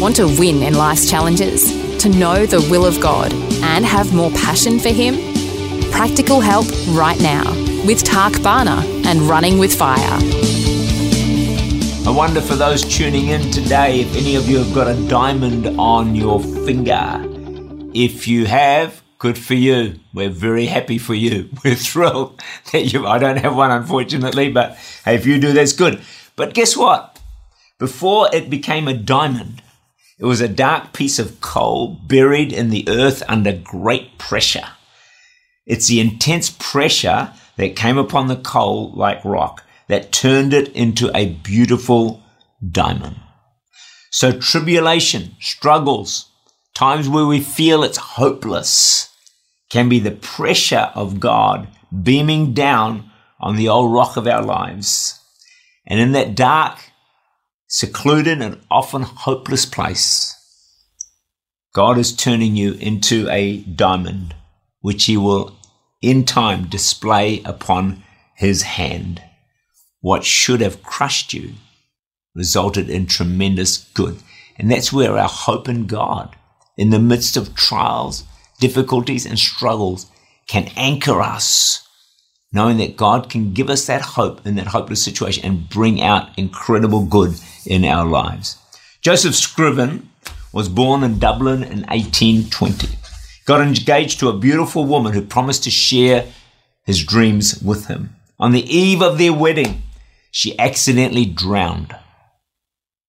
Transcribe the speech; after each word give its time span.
Want 0.00 0.16
to 0.16 0.24
win 0.24 0.62
in 0.62 0.72
life's 0.72 1.10
challenges? 1.10 1.98
To 1.98 2.08
know 2.08 2.46
the 2.46 2.66
will 2.70 2.86
of 2.86 2.98
God 3.02 3.34
and 3.62 3.84
have 3.84 4.14
more 4.14 4.30
passion 4.30 4.78
for 4.78 4.88
Him? 4.88 5.16
Practical 5.90 6.40
help 6.40 6.64
right 6.88 7.20
now 7.20 7.44
with 7.84 8.02
Tak 8.02 8.42
Bhana 8.42 8.82
and 9.04 9.20
Running 9.20 9.58
with 9.58 9.76
Fire. 9.76 10.18
I 12.06 12.10
wonder 12.10 12.40
for 12.40 12.54
those 12.54 12.82
tuning 12.82 13.26
in 13.26 13.50
today 13.50 14.00
if 14.00 14.16
any 14.16 14.36
of 14.36 14.48
you 14.48 14.56
have 14.56 14.72
got 14.72 14.88
a 14.88 15.06
diamond 15.06 15.66
on 15.78 16.14
your 16.14 16.40
finger. 16.40 17.22
If 17.92 18.26
you 18.26 18.46
have, 18.46 19.02
good 19.18 19.36
for 19.36 19.52
you. 19.52 20.00
We're 20.14 20.30
very 20.30 20.64
happy 20.64 20.96
for 20.96 21.12
you. 21.12 21.50
We're 21.62 21.74
thrilled 21.74 22.42
that 22.72 22.90
you. 22.90 23.06
I 23.06 23.18
don't 23.18 23.36
have 23.36 23.54
one, 23.54 23.70
unfortunately, 23.70 24.50
but 24.50 24.78
hey, 25.04 25.16
if 25.16 25.26
you 25.26 25.38
do, 25.38 25.52
that's 25.52 25.74
good. 25.74 26.00
But 26.36 26.54
guess 26.54 26.74
what? 26.74 27.20
Before 27.78 28.34
it 28.34 28.48
became 28.48 28.88
a 28.88 28.94
diamond, 28.94 29.60
it 30.20 30.26
was 30.26 30.42
a 30.42 30.48
dark 30.48 30.92
piece 30.92 31.18
of 31.18 31.40
coal 31.40 31.98
buried 32.06 32.52
in 32.52 32.68
the 32.68 32.86
earth 32.88 33.22
under 33.26 33.52
great 33.52 34.18
pressure. 34.18 34.68
It's 35.66 35.88
the 35.88 35.98
intense 35.98 36.50
pressure 36.50 37.32
that 37.56 37.74
came 37.74 37.96
upon 37.96 38.28
the 38.28 38.36
coal 38.36 38.92
like 38.92 39.24
rock 39.24 39.64
that 39.88 40.12
turned 40.12 40.52
it 40.52 40.68
into 40.74 41.10
a 41.16 41.30
beautiful 41.32 42.22
diamond. 42.70 43.16
So 44.10 44.32
tribulation, 44.32 45.36
struggles, 45.40 46.26
times 46.74 47.08
where 47.08 47.26
we 47.26 47.40
feel 47.40 47.82
it's 47.82 47.96
hopeless 47.96 49.08
can 49.70 49.88
be 49.88 50.00
the 50.00 50.10
pressure 50.10 50.90
of 50.94 51.18
God 51.18 51.68
beaming 52.02 52.52
down 52.52 53.10
on 53.40 53.56
the 53.56 53.68
old 53.68 53.92
rock 53.92 54.18
of 54.18 54.26
our 54.26 54.42
lives. 54.42 55.18
And 55.86 55.98
in 55.98 56.12
that 56.12 56.34
dark, 56.34 56.89
secluded 57.70 58.42
and 58.42 58.60
often 58.68 59.02
hopeless 59.02 59.64
place, 59.64 60.36
God 61.72 61.98
is 61.98 62.14
turning 62.14 62.56
you 62.56 62.72
into 62.74 63.28
a 63.30 63.58
diamond, 63.58 64.34
which 64.80 65.04
He 65.04 65.16
will 65.16 65.56
in 66.02 66.24
time 66.24 66.66
display 66.66 67.40
upon 67.44 68.02
His 68.34 68.62
hand. 68.62 69.22
What 70.00 70.24
should 70.24 70.60
have 70.60 70.82
crushed 70.82 71.32
you 71.32 71.52
resulted 72.34 72.90
in 72.90 73.06
tremendous 73.06 73.88
good. 73.94 74.18
And 74.58 74.70
that's 74.70 74.92
where 74.92 75.16
our 75.16 75.28
hope 75.28 75.68
in 75.68 75.86
God, 75.86 76.34
in 76.76 76.90
the 76.90 76.98
midst 76.98 77.36
of 77.36 77.54
trials, 77.54 78.24
difficulties, 78.58 79.26
and 79.26 79.38
struggles, 79.38 80.06
can 80.46 80.70
anchor 80.76 81.20
us 81.20 81.88
knowing 82.52 82.78
that 82.78 82.96
God 82.96 83.30
can 83.30 83.52
give 83.52 83.70
us 83.70 83.86
that 83.86 84.02
hope 84.02 84.46
in 84.46 84.56
that 84.56 84.68
hopeless 84.68 85.04
situation 85.04 85.44
and 85.44 85.68
bring 85.68 86.02
out 86.02 86.36
incredible 86.36 87.04
good 87.04 87.34
in 87.64 87.84
our 87.84 88.04
lives. 88.04 88.58
Joseph 89.02 89.34
Scriven 89.34 90.10
was 90.52 90.68
born 90.68 91.04
in 91.04 91.18
Dublin 91.18 91.62
in 91.62 91.82
1820. 91.82 92.88
Got 93.46 93.60
engaged 93.60 94.20
to 94.20 94.28
a 94.28 94.38
beautiful 94.38 94.84
woman 94.84 95.12
who 95.12 95.22
promised 95.22 95.64
to 95.64 95.70
share 95.70 96.26
his 96.84 97.04
dreams 97.04 97.62
with 97.62 97.86
him. 97.86 98.16
On 98.38 98.52
the 98.52 98.64
eve 98.64 99.02
of 99.02 99.18
their 99.18 99.32
wedding, 99.32 99.82
she 100.30 100.58
accidentally 100.58 101.26
drowned. 101.26 101.94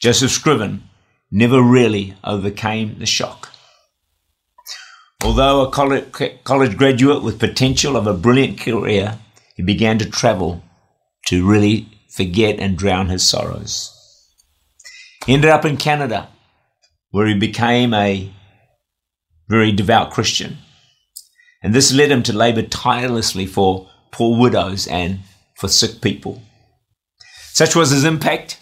Joseph 0.00 0.30
Scriven 0.30 0.82
never 1.30 1.62
really 1.62 2.14
overcame 2.22 2.98
the 2.98 3.06
shock. 3.06 3.53
Although 5.24 5.62
a 5.62 5.70
college 5.70 6.76
graduate 6.76 7.22
with 7.22 7.38
potential 7.38 7.96
of 7.96 8.06
a 8.06 8.12
brilliant 8.12 8.60
career, 8.60 9.18
he 9.56 9.62
began 9.62 9.98
to 9.98 10.08
travel 10.08 10.62
to 11.28 11.48
really 11.48 11.88
forget 12.10 12.58
and 12.60 12.76
drown 12.76 13.08
his 13.08 13.26
sorrows. 13.26 13.90
He 15.24 15.32
ended 15.32 15.50
up 15.50 15.64
in 15.64 15.78
Canada, 15.78 16.28
where 17.10 17.26
he 17.26 17.34
became 17.34 17.94
a 17.94 18.30
very 19.48 19.72
devout 19.72 20.10
Christian. 20.10 20.58
And 21.62 21.74
this 21.74 21.90
led 21.90 22.10
him 22.10 22.22
to 22.24 22.36
labor 22.36 22.62
tirelessly 22.62 23.46
for 23.46 23.88
poor 24.10 24.38
widows 24.38 24.86
and 24.86 25.20
for 25.56 25.68
sick 25.68 26.02
people. 26.02 26.42
Such 27.52 27.74
was 27.74 27.90
his 27.90 28.04
impact 28.04 28.58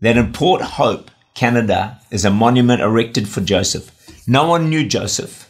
that 0.00 0.18
in 0.18 0.34
Port 0.34 0.60
Hope, 0.60 1.10
Canada, 1.34 1.98
is 2.10 2.26
a 2.26 2.30
monument 2.30 2.82
erected 2.82 3.26
for 3.26 3.40
Joseph. 3.40 3.90
No 4.28 4.46
one 4.46 4.68
knew 4.68 4.86
Joseph, 4.86 5.48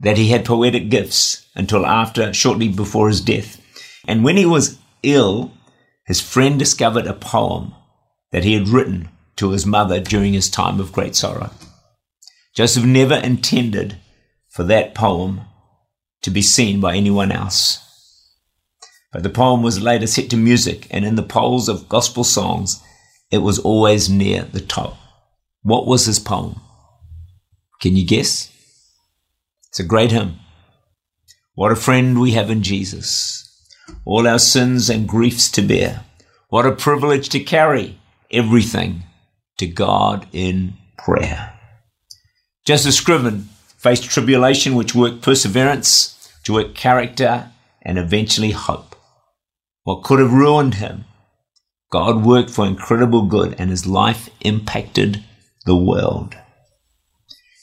that 0.00 0.16
he 0.16 0.28
had 0.28 0.44
poetic 0.44 0.88
gifts 0.88 1.46
until 1.54 1.84
after, 1.84 2.32
shortly 2.32 2.68
before 2.68 3.08
his 3.08 3.20
death. 3.20 3.60
And 4.06 4.24
when 4.24 4.36
he 4.36 4.46
was 4.46 4.78
ill, 5.02 5.52
his 6.06 6.20
friend 6.20 6.58
discovered 6.58 7.06
a 7.06 7.14
poem 7.14 7.74
that 8.32 8.44
he 8.44 8.54
had 8.54 8.68
written 8.68 9.08
to 9.36 9.50
his 9.50 9.66
mother 9.66 10.00
during 10.00 10.32
his 10.32 10.50
time 10.50 10.80
of 10.80 10.92
great 10.92 11.14
sorrow. 11.14 11.50
Joseph 12.54 12.84
never 12.84 13.14
intended 13.14 13.98
for 14.48 14.64
that 14.64 14.94
poem 14.94 15.42
to 16.22 16.30
be 16.30 16.42
seen 16.42 16.80
by 16.80 16.96
anyone 16.96 17.30
else. 17.30 17.84
But 19.12 19.22
the 19.22 19.30
poem 19.30 19.62
was 19.62 19.80
later 19.80 20.06
set 20.06 20.28
to 20.30 20.36
music, 20.36 20.86
and 20.90 21.04
in 21.04 21.14
the 21.14 21.22
polls 21.22 21.68
of 21.68 21.88
gospel 21.88 22.24
songs, 22.24 22.82
it 23.30 23.38
was 23.38 23.58
always 23.58 24.08
near 24.08 24.42
the 24.42 24.60
top. 24.60 24.96
What 25.62 25.86
was 25.86 26.06
his 26.06 26.18
poem? 26.18 26.60
Can 27.80 27.96
you 27.96 28.06
guess? 28.06 28.52
It's 29.70 29.80
a 29.80 29.84
great 29.84 30.12
hymn. 30.12 30.36
What 31.54 31.72
a 31.72 31.76
friend 31.76 32.20
we 32.20 32.32
have 32.32 32.50
in 32.50 32.62
Jesus. 32.62 33.44
All 34.04 34.26
our 34.26 34.38
sins 34.38 34.88
and 34.88 35.08
griefs 35.08 35.50
to 35.52 35.62
bear. 35.62 36.04
What 36.48 36.66
a 36.66 36.72
privilege 36.72 37.28
to 37.30 37.40
carry 37.40 37.98
everything 38.30 39.02
to 39.58 39.66
God 39.66 40.26
in 40.32 40.74
prayer. 40.96 41.58
Joseph 42.64 42.94
Scriven 42.94 43.48
faced 43.76 44.04
tribulation 44.04 44.74
which 44.74 44.94
worked 44.94 45.22
perseverance, 45.22 46.32
to 46.44 46.54
work 46.54 46.74
character, 46.74 47.50
and 47.82 47.98
eventually 47.98 48.50
hope. 48.50 48.96
What 49.84 50.02
could 50.02 50.18
have 50.18 50.32
ruined 50.32 50.74
him, 50.74 51.04
God 51.90 52.24
worked 52.24 52.50
for 52.50 52.66
incredible 52.66 53.26
good, 53.26 53.54
and 53.58 53.70
his 53.70 53.86
life 53.86 54.28
impacted 54.40 55.24
the 55.64 55.76
world. 55.76 56.36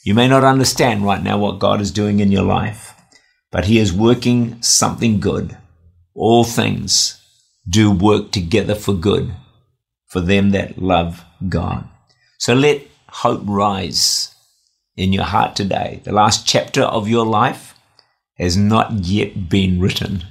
You 0.06 0.14
may 0.14 0.28
not 0.28 0.44
understand 0.44 1.04
right 1.04 1.20
now 1.20 1.36
what 1.36 1.58
God 1.58 1.80
is 1.80 1.90
doing 1.90 2.20
in 2.20 2.30
your 2.30 2.44
life, 2.44 2.94
but 3.50 3.64
He 3.64 3.80
is 3.80 3.92
working 3.92 4.62
something 4.62 5.18
good. 5.18 5.56
All 6.14 6.44
things 6.44 7.20
do 7.68 7.90
work 7.90 8.30
together 8.30 8.76
for 8.76 8.94
good 8.94 9.34
for 10.06 10.20
them 10.20 10.52
that 10.52 10.78
love 10.78 11.24
God. 11.48 11.88
So 12.38 12.54
let 12.54 12.82
hope 13.08 13.40
rise 13.42 14.32
in 14.96 15.12
your 15.12 15.24
heart 15.24 15.56
today. 15.56 16.02
The 16.04 16.12
last 16.12 16.46
chapter 16.46 16.82
of 16.82 17.08
your 17.08 17.26
life 17.26 17.74
has 18.38 18.56
not 18.56 18.92
yet 18.92 19.48
been 19.48 19.80
written. 19.80 20.22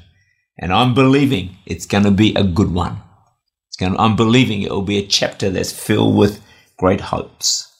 And 0.57 0.71
I'm 0.71 0.93
believing 0.93 1.57
it's 1.65 1.85
going 1.85 2.05
to 2.05 2.11
be 2.11 2.33
a 2.35 2.45
good 2.45 2.73
one. 2.73 3.01
It's 3.67 3.75
going 3.75 3.91
to, 3.91 3.99
I'm 3.99 4.15
believing 4.15 4.61
it 4.61 4.71
will 4.71 4.83
be 4.83 4.99
a 4.99 5.05
chapter 5.05 5.49
that's 5.49 5.73
filled 5.73 6.15
with 6.15 6.41
great 6.77 7.01
hopes. 7.01 7.74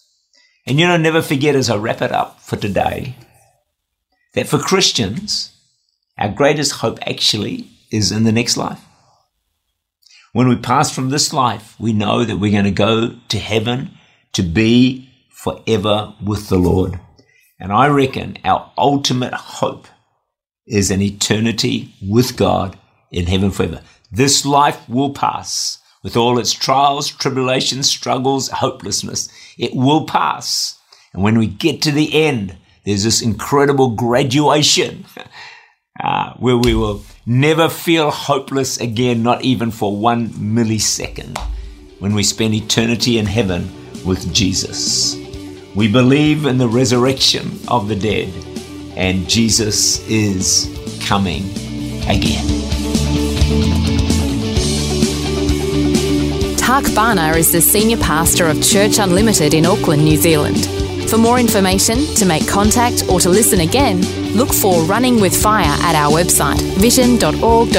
And 0.67 0.79
you 0.79 0.88
know, 0.88 0.97
never 0.97 1.21
forget 1.21 1.56
as 1.56 1.69
I 1.69 1.77
wrap 1.77 2.01
it 2.01 2.12
up 2.12 2.41
for 2.41 2.56
today 2.56 3.15
that 4.33 4.47
for 4.47 4.57
Christians, 4.57 5.56
our 6.17 6.29
greatest 6.29 6.73
hope 6.73 6.97
actually 7.07 7.69
is 7.91 8.12
in 8.12 8.23
the 8.23 8.31
next 8.31 8.57
life. 8.57 8.81
When 10.33 10.50
we 10.50 10.57
pass 10.57 10.94
from 10.94 11.09
this 11.09 11.31
life, 11.31 11.75
we 11.79 11.94
know 11.94 12.25
that 12.25 12.38
we're 12.38 12.51
going 12.51 12.65
to 12.65 12.71
go 12.71 13.15
to 13.29 13.39
heaven 13.39 13.91
to 14.33 14.44
be 14.44 15.09
forever 15.29 16.13
with 16.21 16.50
the 16.50 16.57
Lord. 16.57 17.00
And 17.59 17.71
I 17.71 17.88
reckon 17.88 18.38
our 18.44 18.71
ultimate 18.77 19.33
hope 19.33 19.88
is 20.67 20.91
an 20.91 21.01
eternity 21.01 21.94
with 22.01 22.35
God 22.35 22.77
in 23.12 23.27
heaven 23.27 23.51
forever. 23.51 23.81
This 24.12 24.45
life 24.45 24.89
will 24.89 25.13
pass 25.13 25.77
with 26.05 26.15
all 26.15 26.37
its 26.37 26.53
trials, 26.53 27.09
tribulations, 27.09 27.89
struggles, 27.89 28.47
hopelessness. 28.49 29.27
It 29.57 29.73
will 29.73 30.05
pass. 30.05 30.79
And 31.13 31.23
when 31.23 31.39
we 31.39 31.47
get 31.47 31.81
to 31.81 31.91
the 31.91 32.13
end, 32.13 32.55
there's 32.85 33.03
this 33.03 33.23
incredible 33.23 33.89
graduation 33.89 35.05
uh, 35.99 36.33
where 36.33 36.57
we 36.57 36.75
will 36.75 37.01
never 37.25 37.67
feel 37.69 38.11
hopeless 38.11 38.79
again, 38.79 39.23
not 39.23 39.43
even 39.43 39.71
for 39.71 39.97
one 39.97 40.29
millisecond. 40.29 41.39
when 41.97 42.13
we 42.13 42.21
spend 42.21 42.53
eternity 42.53 43.17
in 43.17 43.25
heaven 43.25 43.67
with 44.05 44.31
Jesus. 44.31 45.15
We 45.73 45.91
believe 45.91 46.45
in 46.45 46.59
the 46.59 46.67
resurrection 46.67 47.57
of 47.67 47.87
the 47.87 47.95
dead, 47.95 48.31
and 48.95 49.27
Jesus 49.27 50.07
is 50.07 50.69
coming 51.07 51.49
again. 52.07 52.54
Tak 56.65 56.83
Bhana 56.95 57.38
is 57.38 57.51
the 57.51 57.62
senior 57.62 57.97
pastor 57.97 58.47
of 58.47 58.59
Church 58.59 58.97
Unlimited 58.97 59.53
in 59.53 59.67
Auckland, 59.67 60.03
New 60.03 60.17
Zealand. 60.17 60.65
For 61.12 61.15
more 61.19 61.39
information, 61.39 61.97
to 62.15 62.25
make 62.25 62.47
contact, 62.47 63.03
or 63.07 63.19
to 63.19 63.29
listen 63.29 63.59
again, 63.59 64.01
look 64.35 64.51
for 64.51 64.81
Running 64.81 65.21
with 65.21 65.39
Fire 65.39 65.77
at 65.83 65.94
our 65.94 66.12
website, 66.12 66.59
vision.org.au. 66.79 67.69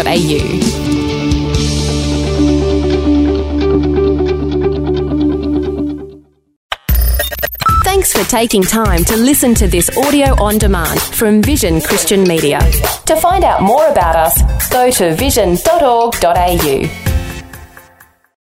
Thanks 7.83 8.12
for 8.12 8.23
taking 8.31 8.62
time 8.62 9.03
to 9.03 9.17
listen 9.17 9.53
to 9.56 9.67
this 9.67 9.91
audio 9.99 10.41
on 10.41 10.59
demand 10.59 11.00
from 11.00 11.43
Vision 11.43 11.81
Christian 11.81 12.23
Media. 12.23 12.61
To 13.06 13.17
find 13.17 13.43
out 13.43 13.62
more 13.62 13.88
about 13.88 14.15
us, 14.15 14.71
go 14.71 14.93
to 14.93 15.12
vision.org.au. 15.17 17.06